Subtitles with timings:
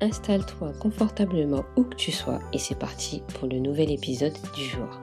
[0.00, 5.00] Installe-toi confortablement où que tu sois et c'est parti pour le nouvel épisode du jour.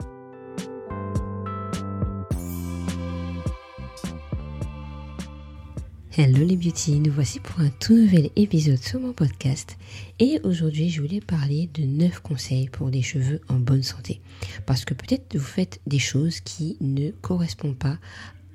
[6.18, 9.76] Hello les beauty, nous voici pour un tout nouvel épisode sur mon podcast
[10.18, 14.22] et aujourd'hui je voulais parler de 9 conseils pour des cheveux en bonne santé
[14.64, 17.98] parce que peut-être vous faites des choses qui ne correspondent pas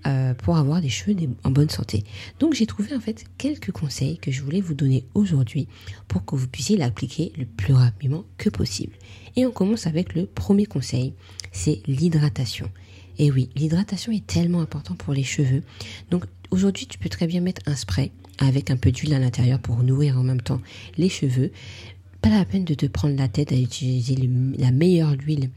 [0.08, 2.04] euh, pour avoir des cheveux en bonne santé.
[2.40, 5.68] Donc j'ai trouvé en fait quelques conseils que je voulais vous donner aujourd'hui
[6.08, 8.94] pour que vous puissiez l'appliquer le plus rapidement que possible.
[9.36, 11.14] Et on commence avec le premier conseil,
[11.52, 12.70] c'est l'hydratation.
[13.20, 15.64] Et oui, l'hydratation est tellement important pour les cheveux.
[16.10, 19.60] Donc aujourd'hui, tu peux très bien mettre un spray avec un peu d'huile à l'intérieur
[19.60, 20.62] pour nourrir en même temps
[20.98, 21.52] les cheveux.
[22.22, 24.16] Pas la peine de te prendre la tête à utiliser
[24.58, 25.50] la meilleure huile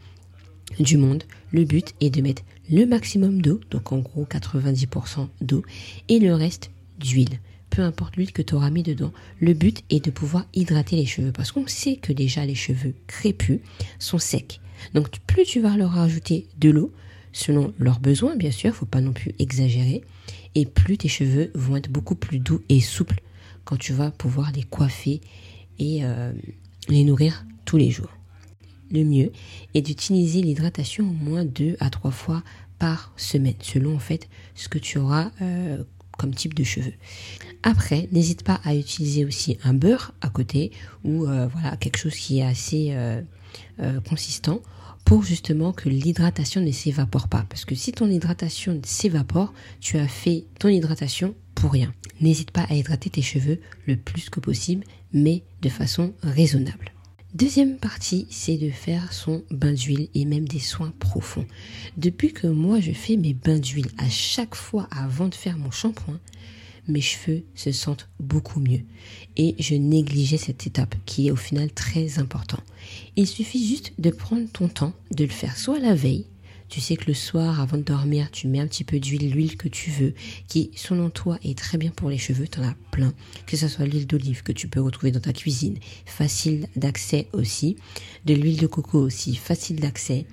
[0.80, 1.24] du monde.
[1.52, 5.62] Le but est de mettre le maximum d'eau, donc en gros 90% d'eau,
[6.08, 7.40] et le reste d'huile.
[7.70, 11.06] Peu importe l'huile que tu auras mis dedans, le but est de pouvoir hydrater les
[11.06, 13.60] cheveux parce qu'on sait que déjà les cheveux crépus
[13.98, 14.60] sont secs.
[14.94, 16.92] Donc plus tu vas leur rajouter de l'eau,
[17.32, 20.02] selon leurs besoins, bien sûr, faut pas non plus exagérer.
[20.54, 23.20] Et plus tes cheveux vont être beaucoup plus doux et souples
[23.64, 25.20] quand tu vas pouvoir les coiffer
[25.78, 26.32] et euh,
[26.88, 28.10] les nourrir tous les jours.
[28.94, 29.32] Le mieux
[29.74, 32.44] est d'utiliser l'hydratation au moins deux à trois fois
[32.78, 35.82] par semaine, selon en fait ce que tu auras euh,
[36.16, 36.94] comme type de cheveux.
[37.64, 40.70] Après, n'hésite pas à utiliser aussi un beurre à côté
[41.02, 42.96] ou euh, voilà quelque chose qui est assez
[44.08, 44.60] consistant
[45.04, 47.44] pour justement que l'hydratation ne s'évapore pas.
[47.48, 51.92] Parce que si ton hydratation s'évapore, tu as fait ton hydratation pour rien.
[52.20, 56.93] N'hésite pas à hydrater tes cheveux le plus que possible, mais de façon raisonnable.
[57.34, 61.44] Deuxième partie, c'est de faire son bain d'huile et même des soins profonds.
[61.96, 65.72] Depuis que moi je fais mes bains d'huile à chaque fois avant de faire mon
[65.72, 66.20] shampoing,
[66.86, 68.82] mes cheveux se sentent beaucoup mieux.
[69.36, 72.60] Et je négligeais cette étape qui est au final très important.
[73.16, 76.26] Il suffit juste de prendre ton temps, de le faire soit la veille,
[76.68, 79.56] tu sais que le soir, avant de dormir, tu mets un petit peu d'huile, l'huile
[79.56, 80.14] que tu veux,
[80.48, 82.48] qui, selon toi, est très bien pour les cheveux.
[82.48, 83.12] Tu en as plein.
[83.46, 87.76] Que ce soit l'huile d'olive que tu peux retrouver dans ta cuisine, facile d'accès aussi.
[88.24, 90.26] De l'huile de coco aussi, facile d'accès.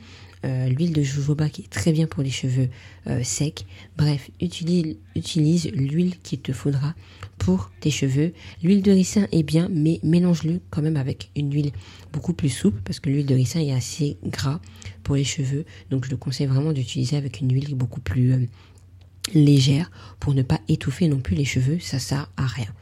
[0.44, 2.70] Euh, l'huile de jojoba qui est très bien pour les cheveux
[3.06, 3.66] euh, secs.
[3.96, 6.96] Bref, utilise, l'huile qu'il te faudra
[7.38, 8.34] pour tes cheveux.
[8.64, 11.72] L'huile de ricin est bien, mais mélange-le quand même avec une huile
[12.12, 14.60] beaucoup plus souple parce que l'huile de ricin est assez gras
[15.04, 15.64] pour les cheveux.
[15.92, 18.48] Donc je le conseille vraiment d'utiliser avec une huile beaucoup plus euh,
[19.36, 21.80] légère pour ne pas étouffer non plus les cheveux.
[21.80, 22.74] Ça sert à rien.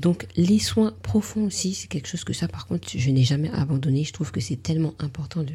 [0.00, 3.50] Donc les soins profonds aussi, c'est quelque chose que ça par contre je n'ai jamais
[3.50, 4.02] abandonné.
[4.02, 5.52] Je trouve que c'est tellement important de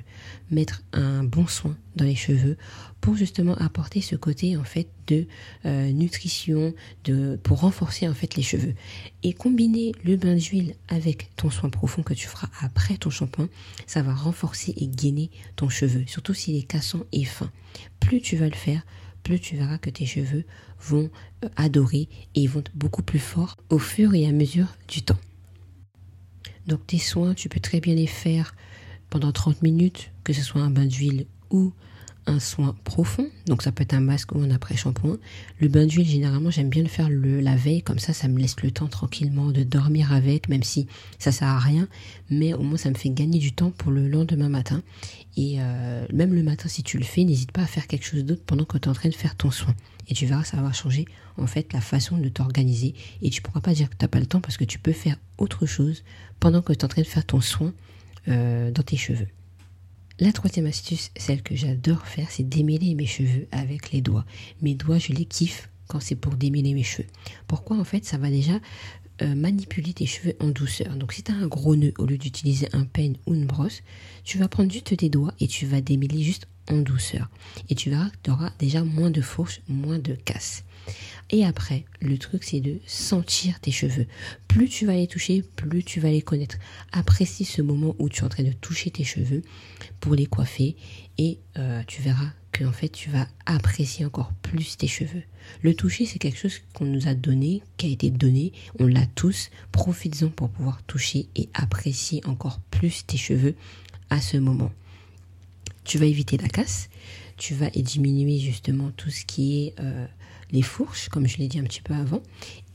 [0.52, 2.56] mettre un bon soin dans les cheveux
[3.02, 5.26] pour justement apporter ce côté en fait de
[5.66, 6.76] euh, nutrition,
[7.06, 8.76] de pour renforcer en fait les cheveux.
[9.24, 13.50] Et combiner le bain d'huile avec ton soin profond que tu feras après ton shampoing,
[13.88, 17.50] ça va renforcer et gainer ton cheveu, surtout s'il est cassant et fin.
[18.00, 18.86] Plus tu vas le faire,
[19.24, 20.46] plus tu verras que tes cheveux
[20.86, 21.10] vont
[21.44, 25.20] euh, adorer et vont être beaucoup plus forts au fur et à mesure du temps.
[26.68, 28.56] Donc tes soins, tu peux très bien les faire
[29.10, 31.74] pendant 30 minutes, que ce soit un bain d'huile ou
[32.28, 35.18] un soin profond, donc ça peut être un masque ou un après-shampoing.
[35.60, 38.40] Le bain d'huile, généralement, j'aime bien le faire le, la veille, comme ça, ça me
[38.40, 40.88] laisse le temps tranquillement de dormir avec, même si
[41.20, 41.88] ça sert à rien,
[42.32, 44.82] mais au moins ça me fait gagner du temps pour le lendemain matin.
[45.38, 48.26] Et euh, même le matin, si tu le fais, n'hésite pas à faire quelque chose
[48.26, 49.76] d'autre pendant que tu es en train de faire ton soin.
[50.08, 51.06] Et tu verras, ça va changer
[51.38, 52.94] en fait la façon de t'organiser.
[53.22, 54.94] Et tu pourras pas dire que tu n'as pas le temps parce que tu peux
[54.94, 56.04] faire autre chose
[56.40, 57.74] pendant que tu es en train de faire ton soin
[58.28, 59.28] euh, dans tes cheveux.
[60.20, 64.26] La troisième astuce, celle que j'adore faire, c'est démêler mes cheveux avec les doigts.
[64.62, 67.08] Mes doigts, je les kiffe quand c'est pour démêler mes cheveux.
[67.48, 68.60] Pourquoi En fait, ça va déjà
[69.22, 70.96] euh, manipuler tes cheveux en douceur?
[70.96, 73.82] Donc si tu as un gros nœud, au lieu d'utiliser un peigne ou une brosse,
[74.24, 77.30] tu vas prendre juste tes doigts et tu vas démêler juste en douceur.
[77.70, 80.64] Et tu verras que tu auras déjà moins de fourches, moins de casse.
[81.32, 84.06] Et après, le truc, c'est de sentir tes cheveux.
[84.48, 86.58] Plus tu vas les toucher, plus tu vas les connaître.
[86.92, 89.42] Apprécie ce moment où tu es en train de toucher tes cheveux
[90.00, 90.76] pour les coiffer
[91.18, 95.24] et euh, tu verras que en fait tu vas apprécier encore plus tes cheveux.
[95.62, 99.06] Le toucher, c'est quelque chose qu'on nous a donné, qui a été donné, on l'a
[99.08, 99.50] tous.
[99.72, 103.56] Profites-en pour pouvoir toucher et apprécier encore plus tes cheveux
[104.10, 104.72] à ce moment.
[105.86, 106.90] Tu vas éviter la casse,
[107.38, 110.06] tu vas diminuer justement tout ce qui est euh,
[110.52, 112.22] les fourches, comme je l'ai dit un petit peu avant.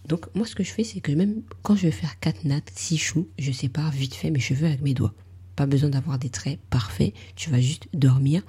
[0.09, 2.73] Donc moi ce que je fais, c'est que même quand je vais faire 4 nattes,
[2.75, 5.15] 6 choux, je sépare vite fait mes cheveux avec mes doigts.
[5.57, 8.43] Pas besoin d'avoir des traits parfaits, tu vas juste dormir.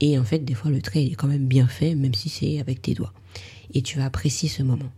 [0.00, 2.60] Et en fait, des fois, le trait est quand même bien fait, même si c'est
[2.60, 3.12] avec tes doigts.
[3.74, 4.90] Et tu vas apprécier ce moment.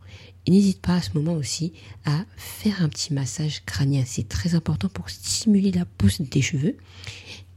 [0.46, 1.72] N'hésite pas à ce moment aussi
[2.04, 4.02] à faire un petit massage crânien.
[4.04, 6.76] C'est très important pour stimuler la pousse de tes cheveux.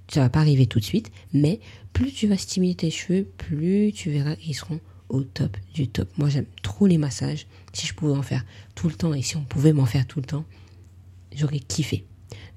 [0.10, 1.60] Ça va pas arriver tout de suite, mais
[1.94, 6.10] plus tu vas stimuler tes cheveux, plus tu verras qu'ils seront au top du top.
[6.18, 7.48] Moi, j'aime trop les massages.
[7.74, 8.46] Si je pouvais en faire
[8.76, 10.46] tout le temps et si on pouvait m'en faire tout le temps,
[11.36, 12.06] j'aurais kiffé.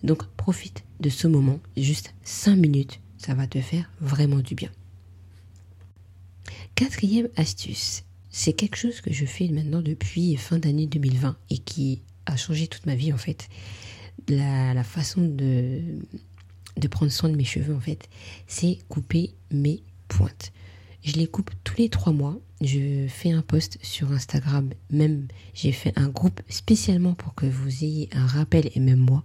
[0.03, 4.71] Donc profite de ce moment, juste 5 minutes, ça va te faire vraiment du bien.
[6.75, 12.03] Quatrième astuce, c'est quelque chose que je fais maintenant depuis fin d'année 2020 et qui
[12.27, 13.49] a changé toute ma vie en fait.
[14.29, 15.83] La, façon de,
[16.77, 18.09] de prendre soin de mes cheveux en fait,
[18.47, 20.53] c'est couper mes pointes.
[21.03, 22.39] Je les coupe tous les trois mois.
[22.61, 24.71] Je fais un post sur Instagram.
[24.91, 29.25] Même j'ai fait un groupe spécialement pour que vous ayez un rappel et même moi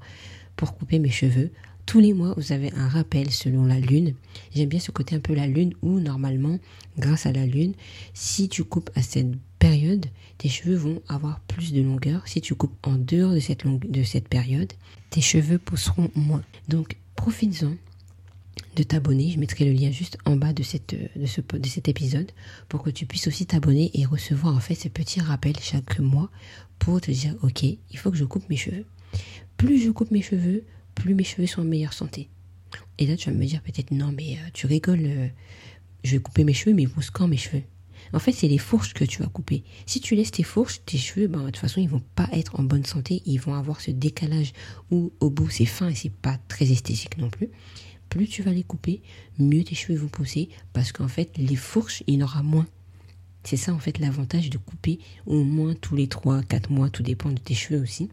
[0.56, 1.51] pour couper mes cheveux.
[1.86, 4.15] Tous les mois, vous avez un rappel selon la lune.
[4.56, 6.57] J'aime bien ce côté un peu la lune où normalement,
[6.97, 7.74] grâce à la lune,
[8.13, 10.07] si tu coupes à cette période,
[10.39, 12.27] tes cheveux vont avoir plus de longueur.
[12.27, 14.71] Si tu coupes en dehors de cette, de cette période,
[15.12, 16.44] tes cheveux pousseront moins.
[16.69, 17.76] Donc, profites-en
[18.76, 19.32] de t'abonner.
[19.32, 22.32] Je mettrai le lien juste en bas de, cet épisode
[22.70, 26.30] pour que tu puisses aussi t'abonner et recevoir en fait ce petit rappel chaque mois
[26.80, 28.86] pour te dire, ok, il faut que je coupe mes cheveux
[29.58, 30.64] plus je coupe mes cheveux,
[30.94, 32.30] plus mes cheveux sont en meilleure santé.
[32.98, 35.28] Et là, tu vas me dire peut-être, non, mais euh, tu rigoles, euh,
[36.04, 37.64] je vais couper mes cheveux, mais ils vont quand mes cheveux?
[38.13, 39.63] En fait, c'est les fourches que tu vas couper.
[39.86, 42.60] Si tu laisses tes fourches, tes cheveux, ben, de toute façon, ils vont pas être
[42.60, 44.54] en bonne santé, ils vont avoir ce décalage
[44.92, 47.50] où au bout c'est fin et c'est pas très esthétique non plus.
[48.10, 49.02] Plus tu vas les couper,
[49.40, 52.68] mieux tes cheveux vont pousser, parce qu'en fait, les fourches, il y en aura moins.
[53.44, 57.31] C'est ça en fait l'avantage de couper au moins tous les 3-4 mois, tout dépend
[57.31, 58.10] de tes cheveux aussi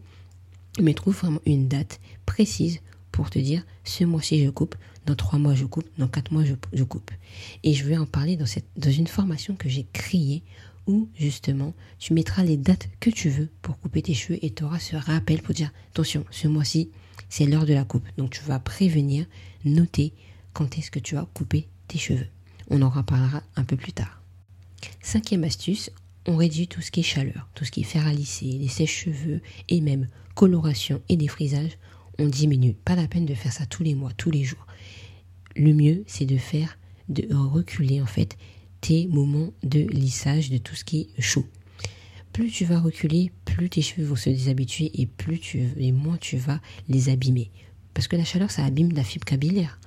[0.81, 2.79] mais trouve vraiment une date précise
[3.13, 4.75] pour te dire ce mois-ci je coupe,
[5.05, 7.11] dans trois mois je coupe, dans quatre mois je, coupe.
[7.63, 10.43] Et je vais en parler dans, cette, dans une formation que j'ai créée
[10.87, 14.63] où justement tu mettras les dates que tu veux pour couper tes cheveux et tu
[14.63, 16.89] auras ce rappel pour dire attention, ce mois-ci
[17.29, 18.05] c'est l'heure de la coupe.
[18.17, 19.25] Donc tu vas prévenir,
[19.63, 20.13] noter
[20.51, 22.27] quand est-ce que tu vas couper tes cheveux.
[22.69, 24.21] On en reparlera un peu plus tard.
[25.01, 25.91] Cinquième astuce,
[26.27, 28.67] on réduit tout ce qui est chaleur, tout ce qui est fer à lisser, les
[28.67, 31.77] sèches-cheveux et même coloration et défrisage,
[32.19, 32.73] on diminue.
[32.73, 34.65] Pas la peine de faire ça tous les mois, tous les jours.
[35.55, 36.77] Le mieux, c'est de faire,
[37.09, 38.37] de reculer en fait
[38.81, 41.45] tes moments de lissage de tout ce qui est chaud.
[42.33, 46.17] Plus tu vas reculer, plus tes cheveux vont se déshabituer et plus tu et moins
[46.17, 47.51] tu vas les abîmer.
[47.93, 49.79] Parce que la chaleur, ça abîme la fibre capillaire.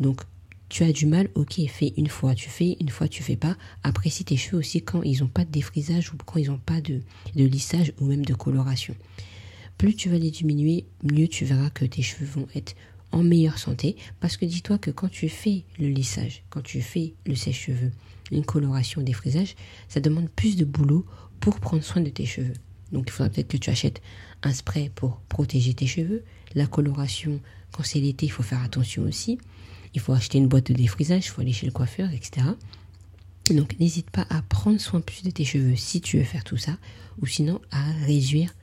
[0.00, 0.20] Donc
[0.68, 3.56] tu as du mal, ok, fais une fois, tu fais, une fois tu fais pas.
[3.84, 6.80] Apprécie tes cheveux aussi quand ils n'ont pas de défrisage ou quand ils n'ont pas
[6.80, 7.00] de,
[7.36, 8.96] de lissage ou même de coloration.
[9.82, 12.76] Plus tu vas les diminuer, mieux tu verras que tes cheveux vont être
[13.10, 13.96] en meilleure santé.
[14.20, 17.90] Parce que dis-toi que quand tu fais le lissage, quand tu fais le sèche-cheveux,
[18.30, 19.56] une coloration, des frisages,
[19.88, 21.04] ça demande plus de boulot
[21.40, 22.52] pour prendre soin de tes cheveux.
[22.92, 24.00] Donc il faudra peut-être que tu achètes
[24.44, 26.22] un spray pour protéger tes cheveux.
[26.54, 27.40] La coloration,
[27.72, 29.38] quand c'est l'été, il faut faire attention aussi.
[29.94, 32.46] Il faut acheter une boîte de défrisage, il faut aller chez le coiffeur, etc.
[33.50, 36.56] Donc n'hésite pas à prendre soin plus de tes cheveux si tu veux faire tout
[36.56, 36.78] ça,
[37.20, 38.54] ou sinon à réduire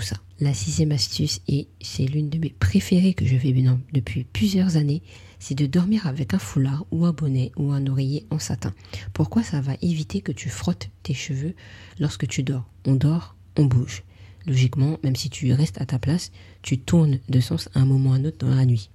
[0.00, 0.16] ça.
[0.40, 4.76] La sixième astuce, et c'est l'une de mes préférées que je fais maintenant depuis plusieurs
[4.76, 5.02] années,
[5.38, 8.72] c'est de dormir avec un foulard ou un bonnet ou un oreiller en satin.
[9.12, 11.54] Pourquoi ça va éviter que tu frottes tes cheveux
[11.98, 12.64] lorsque tu dors?
[12.86, 14.04] On dort, on bouge.
[14.46, 16.32] Logiquement, même si tu restes à ta place,
[16.62, 18.90] tu tournes de sens à un moment ou à un autre dans la nuit.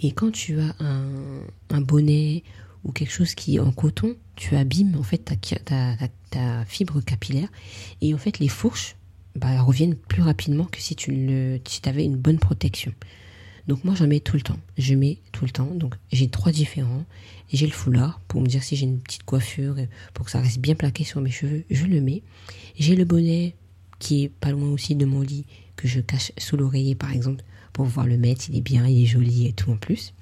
[0.00, 2.42] Et quand tu as un, bonnet
[2.84, 7.48] ou quelque chose qui est en coton, tu abîmes en fait ta, fibre capillaire
[8.00, 8.96] et en fait les fourches
[9.36, 12.92] bah, reviennent plus rapidement que si tu le, si avais une bonne protection.
[13.66, 14.58] Donc moi j'en mets tout le temps.
[14.76, 15.74] Je mets tout le temps.
[15.74, 17.04] Donc j'ai trois différents.
[17.52, 19.76] J'ai le foulard pour me dire si j'ai une petite coiffure
[20.12, 22.22] pour que ça reste bien plaqué sur mes cheveux, je le mets.
[22.78, 23.54] J'ai le bonnet
[23.98, 27.44] qui est pas loin aussi de mon lit que je cache sous l'oreiller par exemple
[27.72, 30.14] pour pouvoir le mettre, il est bien, il est joli et tout en plus.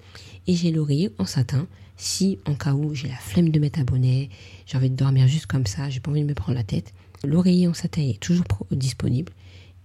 [0.46, 1.66] Et j'ai l'oreiller en satin,
[1.96, 4.30] si en cas où j'ai la flemme de mettre un bonnet,
[4.66, 6.94] j'ai envie de dormir juste comme ça, j'ai pas envie de me prendre la tête,
[7.24, 9.32] l'oreiller en satin est toujours disponible.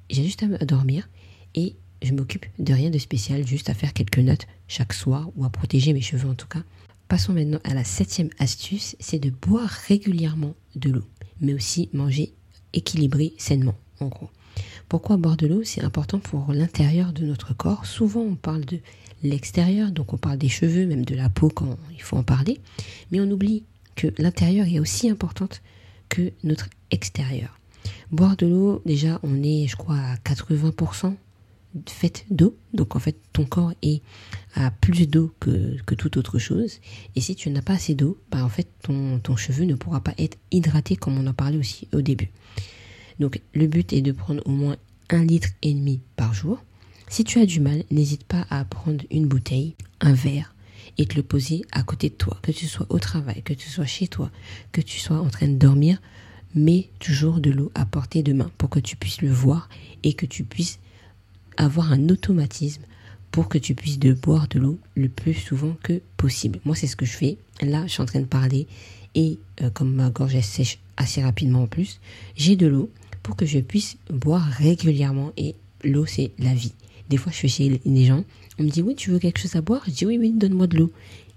[0.09, 1.09] J'ai juste à dormir
[1.55, 5.45] et je m'occupe de rien de spécial, juste à faire quelques notes chaque soir ou
[5.45, 6.63] à protéger mes cheveux en tout cas
[7.07, 11.05] Passons maintenant à la septième astuce, c'est de boire régulièrement de l'eau,
[11.39, 12.33] mais aussi manger
[12.73, 14.29] équilibré sainement, en gros.
[14.89, 15.61] Pourquoi boire de l'eau?
[15.63, 17.85] C'est important pour l'intérieur de notre corps.
[17.85, 18.79] Souvent, on parle de
[19.23, 22.59] l'extérieur, donc on parle des cheveux, même de la peau quand il faut en parler,
[23.11, 23.63] mais on oublie
[23.95, 25.61] que l'intérieur est aussi importante
[26.09, 27.59] que notre extérieur.
[28.11, 31.15] Boire de l'eau, déjà, on est, je crois, à 80%
[31.87, 32.57] fait d'eau.
[32.73, 34.01] Donc, en fait, ton corps est
[34.55, 36.79] à plus d'eau que, que toute autre chose.
[37.15, 40.01] Et si tu n'as pas assez d'eau, bah, en fait, ton, ton cheveu ne pourra
[40.01, 42.31] pas être hydraté comme on en parlait aussi au début.
[43.19, 44.77] Donc le but est de prendre au moins
[45.09, 46.63] un litre et demi par jour.
[47.09, 50.53] Si tu as du mal, n'hésite pas à prendre une bouteille, un verre
[50.97, 53.69] et te le poser à côté de toi, que tu sois au travail, que tu
[53.69, 54.31] sois chez toi,
[54.71, 56.01] que tu sois en train de dormir,
[56.55, 59.69] mets toujours de l'eau à portée de main pour que tu puisses le voir
[60.03, 60.79] et que tu puisses
[61.57, 62.83] avoir un automatisme
[63.31, 66.59] pour que tu puisses boire de l'eau le plus souvent que possible.
[66.65, 67.37] Moi, c'est ce que je fais.
[67.61, 68.67] Là, je suis en train de parler
[69.15, 71.99] et euh, comme ma gorge sèche assez rapidement en plus,
[72.35, 72.89] j'ai de l'eau
[73.23, 75.33] pour que je puisse boire régulièrement.
[75.37, 76.73] Et l'eau, c'est la vie.
[77.09, 78.23] Des fois, je fais chez les gens,
[78.59, 79.83] on me dit, oui, tu veux quelque chose à boire?
[79.87, 80.91] Je dis, oui, oui, donne-moi de l'eau.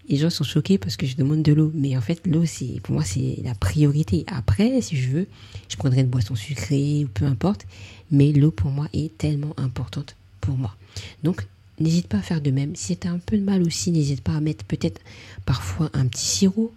[0.09, 1.71] Les gens sont choqués parce que je demande de l'eau.
[1.75, 4.25] Mais en fait, l'eau, c'est pour moi, c'est la priorité.
[4.27, 5.27] Après, si je veux,
[5.69, 7.67] je prendrai une boisson sucrée ou peu importe.
[8.11, 10.75] Mais l'eau, pour moi, est tellement importante pour moi.
[11.23, 11.47] Donc,
[11.79, 12.75] n'hésite pas à faire de même.
[12.75, 15.00] Si tu as un peu de mal aussi, n'hésite pas à mettre peut-être
[15.47, 16.73] parfois un petit sirop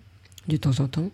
[0.47, 1.09] de temps en temps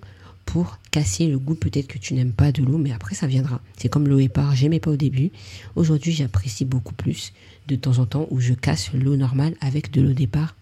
[0.49, 3.61] pour casser le goût peut-être que tu n'aimes pas de l'eau, mais après ça viendra.
[3.77, 5.29] C'est comme l'eau épar, j'aimais pas au début.
[5.75, 7.33] Aujourd'hui j'apprécie beaucoup plus
[7.67, 10.55] de temps en temps où je casse l'eau normale avec de l'eau départ.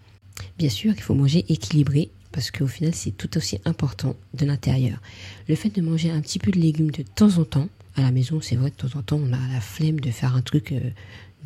[0.58, 5.00] Bien sûr qu'il faut manger équilibré parce qu'au final c'est tout aussi important de l'intérieur.
[5.48, 8.10] Le fait de manger un petit peu de légumes de temps en temps, à la
[8.10, 10.72] maison c'est vrai de temps en temps on a la flemme de faire un truc
[10.72, 10.80] euh,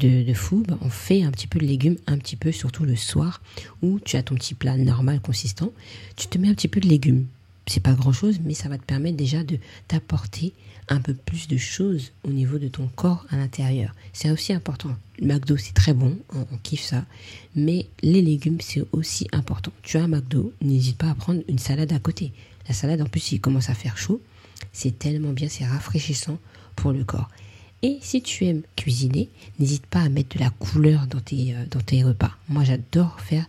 [0.00, 2.84] de, de fou, ben, on fait un petit peu de légumes, un petit peu surtout
[2.84, 3.40] le soir
[3.82, 5.70] où tu as ton petit plat normal consistant,
[6.16, 7.26] tu te mets un petit peu de légumes
[7.66, 10.52] c'est pas grand chose, mais ça va te permettre déjà de t'apporter
[10.88, 13.94] un peu plus de choses au niveau de ton corps à l'intérieur.
[14.12, 14.96] C'est aussi important.
[15.18, 17.04] Le McDo, c'est très bon, on, kiffe ça,
[17.54, 19.72] mais les légumes, c'est aussi important.
[19.82, 22.32] Tu as un McDo, n'hésite pas à prendre une salade à côté.
[22.68, 24.20] La salade, en plus, il commence à faire chaud.
[24.72, 26.38] C'est tellement bien, c'est rafraîchissant
[26.76, 27.28] pour le corps.
[27.84, 31.64] Et si tu aimes cuisiner, n'hésite pas à mettre de la couleur dans tes, euh,
[31.68, 32.30] dans tes repas.
[32.48, 33.44] Moi, j'adore faire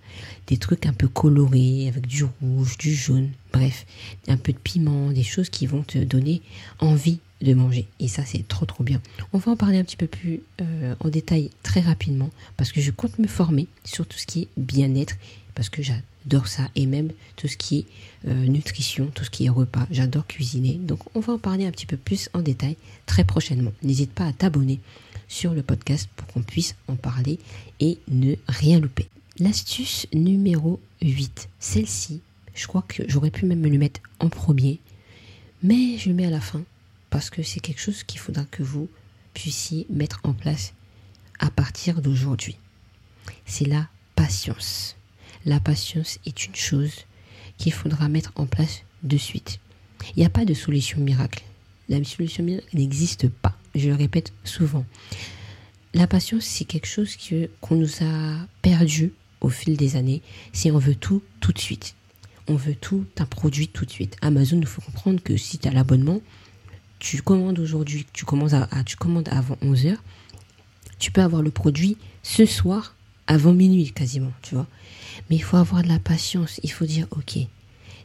[0.48, 3.86] des trucs un peu colorés, avec du rouge, du jaune, bref,
[4.28, 6.42] un peu de piment, des choses qui vont te donner
[6.80, 7.86] envie de manger.
[8.00, 9.00] Et ça, c'est trop trop bien.
[9.34, 12.82] On va en parler un petit peu plus euh, en détail très rapidement, parce que
[12.82, 15.16] je compte me former sur tout ce qui est bien-être,
[15.54, 17.86] parce que j'adore j'adore ça et même tout ce qui est
[18.28, 19.88] euh, nutrition, tout ce qui est repas.
[19.92, 20.74] J'adore cuisiner.
[20.74, 23.74] Donc on va en parler un petit peu plus en détail très prochainement.
[23.82, 24.80] N'hésite pas à t'abonner
[25.28, 27.40] sur le podcast pour qu'on puisse en parler
[27.80, 29.10] et ne rien louper.
[29.40, 32.22] L'astuce numéro 8, celle-ci,
[32.54, 34.80] je crois que j'aurais pu même me le mettre en premier,
[35.64, 36.64] mais je le mets à la fin
[37.10, 38.90] parce que c'est quelque chose qu'il faudra que vous
[39.34, 40.74] puissiez mettre en place
[41.40, 42.58] à partir d'aujourd'hui.
[43.46, 44.96] C'est la patience
[45.46, 47.06] la patience est une chose
[47.58, 49.60] qu'il faudra mettre en place de suite.
[50.16, 51.44] Il n'y a pas de solution miracle.
[51.90, 53.56] La solution miracle n'existe pas.
[53.76, 54.86] Je le répète souvent.
[55.94, 57.16] La patience, c'est quelque chose
[57.62, 60.22] qu'on nous a perdu au fil des années.
[60.52, 61.96] Si on veut tout tout de suite.
[62.48, 64.18] On veut tout un produit tout de suite.
[64.22, 66.22] Amazon, il faut comprendre que si tu as l'abonnement,
[67.00, 68.26] tu commandes aujourd'hui, tu,
[68.86, 69.96] tu commandes avant 11h,
[71.00, 72.96] tu peux avoir le produit ce soir
[73.28, 74.68] avant minuit quasiment, tu vois.
[75.30, 76.60] Mais il faut avoir de la patience.
[76.64, 77.38] Il faut dire, ok,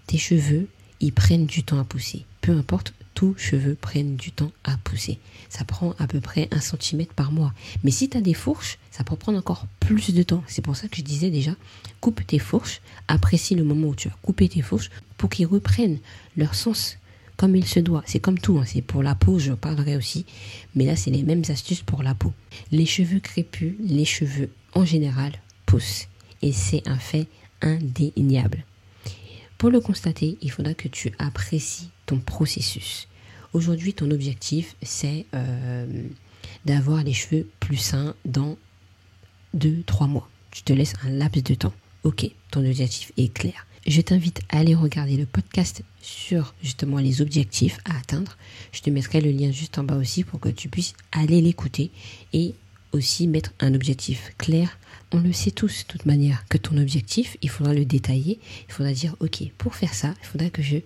[0.07, 0.69] tes cheveux,
[1.01, 2.25] ils prennent du temps à pousser.
[2.41, 5.19] Peu importe, tous cheveux prennent du temps à pousser.
[5.49, 7.53] Ça prend à peu près un centimètre par mois.
[7.83, 10.45] Mais si tu as des fourches, ça peut prendre encore plus de temps.
[10.47, 11.53] C'est pour ça que je disais déjà,
[12.01, 15.99] coupe tes fourches, apprécie le moment où tu as coupé tes fourches pour qu'ils reprennent
[16.37, 16.97] leur sens
[17.37, 18.03] comme il se doit.
[18.07, 18.65] C'est comme tout, hein.
[18.67, 20.27] c'est pour la peau, je parlerai aussi.
[20.75, 22.33] Mais là, c'est les mêmes astuces pour la peau.
[22.73, 25.33] Les cheveux crépus, les cheveux en général
[25.67, 26.09] poussent
[26.43, 27.27] et c'est un fait
[27.63, 28.65] indéniable.
[29.59, 33.09] Pour le constater, il faudra que tu apprécies ton processus.
[33.53, 36.05] Aujourd'hui, ton objectif, c'est euh,
[36.65, 38.57] d'avoir les cheveux plus sains dans
[39.57, 40.29] 2-3 mois.
[40.51, 41.75] Tu te laisses un laps de temps.
[42.05, 43.67] Ok, ton objectif est clair.
[43.87, 48.37] Je t'invite à aller regarder le podcast sur justement les objectifs à atteindre.
[48.73, 51.91] Je te mettrai le lien juste en bas aussi pour que tu puisses aller l'écouter
[52.33, 52.55] et
[52.93, 54.79] aussi mettre un objectif clair
[55.13, 58.73] on le sait tous de toute manière que ton objectif, il faudra le détailler, il
[58.73, 60.79] faudra dire ok, pour faire ça, il faudra que je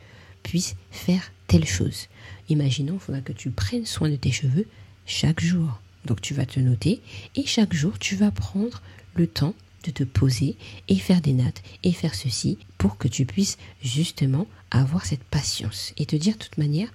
[0.42, 2.08] puisse faire telle chose.
[2.48, 4.66] Imaginons, il faudra que tu prennes soin de tes cheveux
[5.06, 5.80] chaque jour.
[6.04, 7.00] Donc tu vas te noter
[7.36, 8.82] et chaque jour tu vas prendre
[9.14, 9.54] le temps
[9.84, 10.56] de te poser
[10.88, 15.92] et faire des nattes et faire ceci pour que tu puisses justement avoir cette patience
[15.96, 16.88] et te dire de toute manière,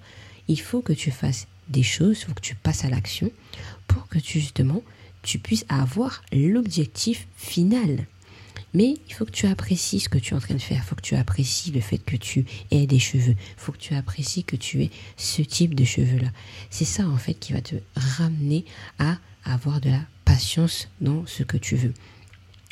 [0.46, 3.30] il faut que tu fasses des choses, il faut que tu passes à l'action
[3.86, 4.82] pour que tu justement
[5.22, 8.06] tu puisses avoir l'objectif final.
[8.74, 10.82] Mais il faut que tu apprécies ce que tu es en train de faire.
[10.84, 13.34] Il faut que tu apprécies le fait que tu aies des cheveux.
[13.38, 16.28] Il faut que tu apprécies que tu aies ce type de cheveux-là.
[16.70, 18.64] C'est ça, en fait, qui va te ramener
[18.98, 21.94] à avoir de la patience dans ce que tu veux.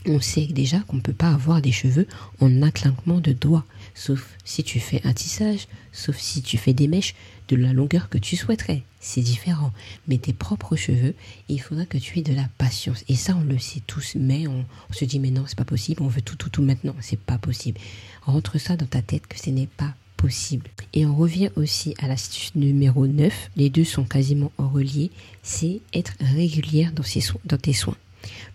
[0.09, 2.07] On sait déjà qu'on ne peut pas avoir des cheveux
[2.41, 6.75] en un clinquement de doigts, sauf si tu fais un tissage, sauf si tu fais
[6.75, 7.15] des mèches
[7.49, 8.83] de la longueur que tu souhaiterais.
[9.01, 9.73] C'est différent.
[10.09, 11.15] Mais tes propres cheveux,
[11.49, 13.05] il faudra que tu aies de la patience.
[13.09, 16.03] Et ça, on le sait tous, mais on, se dit, mais non, c'est pas possible,
[16.03, 16.97] on veut tout, tout, tout maintenant.
[17.01, 17.79] C'est pas possible.
[18.23, 20.69] Rentre ça dans ta tête que ce n'est pas possible.
[20.93, 23.51] Et on revient aussi à l'astuce numéro 9.
[23.57, 25.11] Les deux sont quasiment reliés.
[25.43, 27.05] C'est être régulière dans,
[27.45, 27.97] dans tes soins.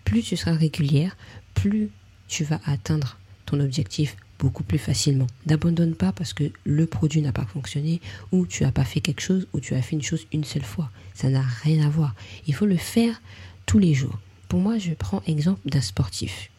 [0.04, 1.16] Plus tu seras régulière,
[1.54, 1.90] plus
[2.28, 3.18] tu vas atteindre
[3.52, 5.26] ton objectif beaucoup plus facilement.
[5.46, 8.00] N'abandonne pas parce que le produit n'a pas fonctionné
[8.32, 10.64] ou tu n'as pas fait quelque chose ou tu as fait une chose une seule
[10.64, 10.90] fois.
[11.14, 12.14] Ça n'a rien à voir.
[12.46, 13.20] Il faut le faire
[13.66, 14.18] tous les jours.
[14.48, 16.50] Pour moi, je prends exemple d'un sportif.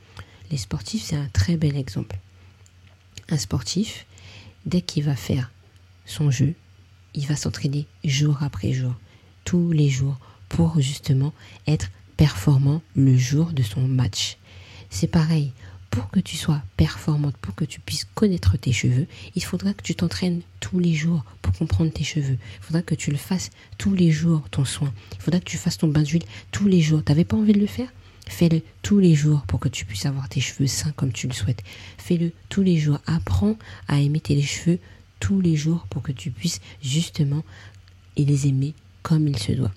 [0.51, 2.17] Les sportifs, c'est un très bel exemple.
[3.29, 4.05] Un sportif,
[4.67, 5.51] dès qu'il va faire
[6.05, 6.53] son jeu,
[7.15, 8.93] il va s'entraîner jour après jour,
[9.45, 11.33] tous les jours, pour justement
[11.65, 14.37] être performant le jour de son match.
[14.91, 15.53] C'est pareil,
[15.93, 19.83] pour que tu sois performante, pour que tu puisses connaître tes cheveux, il faudra que
[19.83, 22.39] tu t'entraînes tous les jours pour comprendre tes cheveux.
[22.59, 24.91] Il faudra que tu le fasses tous les jours, ton soin.
[25.11, 27.03] Il faudra que tu fasses ton bain d'huile tous les jours.
[27.03, 27.93] T'avais pas envie de le faire?
[28.27, 31.33] Fais-le tous les jours pour que tu puisses avoir tes cheveux sains comme tu le
[31.33, 31.61] souhaites.
[31.99, 32.97] Fais-le tous les jours.
[33.05, 33.55] Apprends
[33.87, 34.79] à aimer tes cheveux
[35.19, 37.43] tous les jours pour que tu puisses justement
[38.17, 38.73] les aimer
[39.03, 39.71] comme il se doit.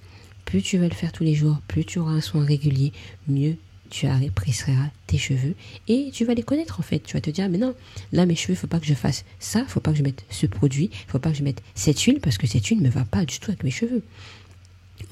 [0.47, 2.95] Plus tu vas le faire tous les jours, plus tu auras un soin régulier,
[3.29, 3.57] mieux
[3.89, 5.55] tu apprécieras tes cheveux
[5.89, 7.01] et tu vas les connaître en fait.
[7.01, 7.75] Tu vas te dire, mais non,
[8.13, 10.47] là mes cheveux, faut pas que je fasse ça, faut pas que je mette ce
[10.47, 12.91] produit, il faut pas que je mette cette huile parce que cette huile ne me
[12.91, 14.03] va pas du tout avec mes cheveux.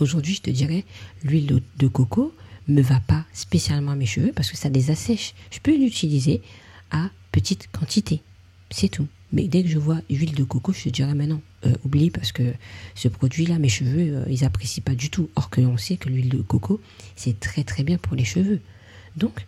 [0.01, 0.85] Aujourd'hui, je te dirais,
[1.23, 2.35] l'huile de coco
[2.69, 5.35] me va pas spécialement à mes cheveux parce que ça les assèche.
[5.51, 6.43] Je peux l'utiliser
[6.91, 8.23] à petite quantité,
[8.71, 9.07] c'est tout.
[9.33, 11.41] Mais dès que je vois huile de coco, je te dirais, mais non,
[11.85, 12.55] oublie parce que
[12.95, 15.31] ce produit-là, mes cheveux, euh, ils apprécient pas du tout.
[15.37, 16.81] Or que l'on sait que l'huile de coco,
[17.17, 18.61] c'est très très bien pour les cheveux.
[19.17, 19.47] Donc,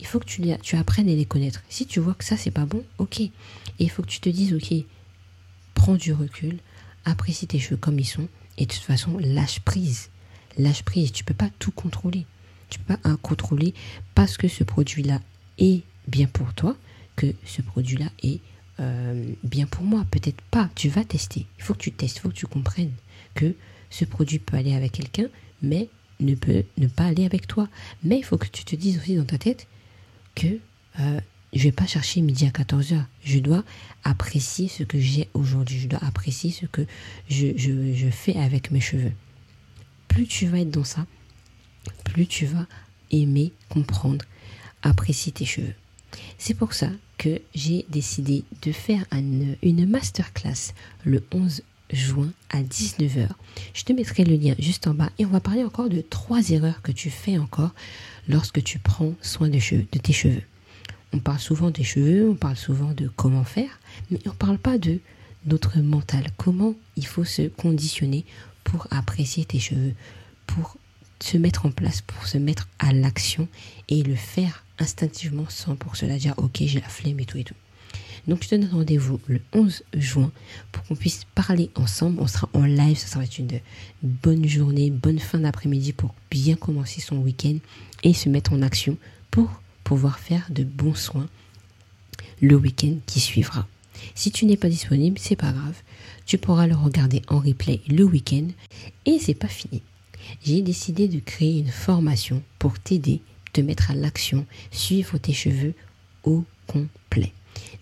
[0.00, 1.62] il faut que tu, tu apprennes à les connaître.
[1.68, 3.20] Si tu vois que ça, c'est pas bon, ok.
[3.20, 3.32] Et
[3.78, 4.84] il faut que tu te dises, ok,
[5.74, 6.58] prends du recul,
[7.04, 10.10] apprécie tes cheveux comme ils sont, et de toute façon, lâche prise.
[10.56, 12.26] Lâche prise, tu peux pas tout contrôler.
[12.70, 13.74] Tu peux pas contrôler
[14.14, 15.20] parce que ce produit-là
[15.58, 16.76] est bien pour toi,
[17.16, 18.40] que ce produit-là est
[18.80, 20.70] euh, bien pour moi, peut-être pas.
[20.74, 21.46] Tu vas tester.
[21.58, 22.92] Il faut que tu testes, il faut que tu comprennes
[23.34, 23.54] que
[23.90, 25.28] ce produit peut aller avec quelqu'un,
[25.62, 25.88] mais
[26.20, 27.68] ne peut ne pas aller avec toi.
[28.02, 29.66] Mais il faut que tu te dises aussi dans ta tête
[30.34, 30.58] que
[31.00, 31.20] euh,
[31.52, 33.04] je vais pas chercher midi à 14h.
[33.24, 33.64] Je dois
[34.04, 35.78] apprécier ce que j'ai aujourd'hui.
[35.78, 36.82] Je dois apprécier ce que
[37.28, 39.12] je, fais avec mes cheveux.
[40.08, 41.06] Plus tu vas être dans ça,
[42.04, 42.66] plus tu vas
[43.10, 44.24] aimer, comprendre,
[44.82, 45.74] apprécier tes cheveux.
[46.38, 50.72] C'est pour ça que j'ai décidé de faire une, masterclass
[51.04, 53.28] le 11 juin à 19h.
[53.74, 56.50] Je te mettrai le lien juste en bas et on va parler encore de trois
[56.50, 57.74] erreurs que tu fais encore
[58.28, 60.42] lorsque tu prends soin de tes cheveux.
[61.12, 64.58] On parle souvent des cheveux, on parle souvent de comment faire, mais on ne parle
[64.58, 65.00] pas de
[65.46, 68.26] notre mental, comment il faut se conditionner
[68.64, 69.94] pour apprécier tes cheveux,
[70.46, 70.76] pour
[71.20, 73.48] se mettre en place, pour se mettre à l'action
[73.88, 77.44] et le faire instinctivement sans pour cela dire ok j'ai la flemme et tout et
[77.44, 77.54] tout.
[78.26, 80.30] Donc je te donne rendez-vous le 11 juin
[80.70, 82.20] pour qu'on puisse parler ensemble.
[82.20, 83.60] On sera en live, ça, être une
[84.02, 87.56] bonne journée, bonne fin d'après-midi pour bien commencer son week-end
[88.02, 88.98] et se mettre en action
[89.30, 91.28] pour pouvoir faire de bons soins
[92.42, 93.66] le week-end qui suivra.
[94.14, 95.82] Si tu n'es pas disponible, c'est pas grave.
[96.26, 98.48] Tu pourras le regarder en replay le week-end
[99.06, 99.82] et c'est pas fini.
[100.44, 105.74] J'ai décidé de créer une formation pour t'aider te mettre à l'action, suivre tes cheveux
[106.24, 107.32] au complet.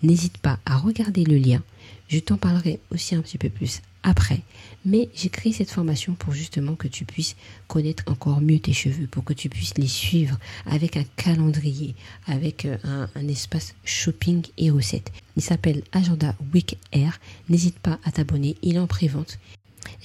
[0.03, 1.63] N'hésite pas à regarder le lien.
[2.09, 4.41] Je t'en parlerai aussi un petit peu plus après.
[4.85, 7.35] Mais j'ai créé cette formation pour justement que tu puisses
[7.67, 11.95] connaître encore mieux tes cheveux, pour que tu puisses les suivre avec un calendrier,
[12.27, 12.79] avec euh,
[13.15, 15.13] un, espace shopping et recettes.
[15.37, 17.19] Il s'appelle Agenda Week Air.
[17.49, 19.39] N'hésite pas à t'abonner, il en pré-vente.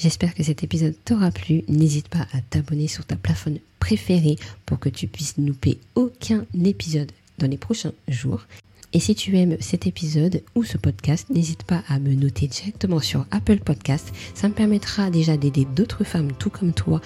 [0.01, 1.63] J'espère que cet épisode t'aura plu.
[1.67, 4.35] N'hésite pas à t'abonner sur ta plateforme préférée
[4.65, 8.47] pour que tu puisses louper aucun épisode dans les prochains jours.
[8.93, 12.99] Et si tu aimes cet épisode ou ce podcast, n'hésite pas à me noter directement
[12.99, 14.11] sur Apple Podcast.
[14.33, 16.99] Ça me permettra déjà d'aider d'autres femmes tout comme toi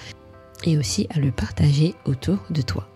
[0.64, 2.88] et aussi à le partager autour de toi.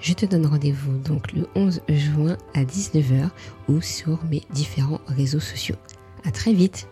[0.00, 3.28] Je te donne rendez-vous donc le 11 juin à 19h
[3.68, 5.76] ou sur mes différents réseaux sociaux.
[6.24, 6.88] À très vite